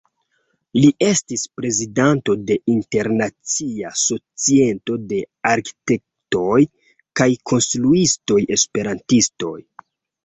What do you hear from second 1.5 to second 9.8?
prezidanto de Internacia Societo de Arkitektoj kaj Konstruistoj Esperantistoj.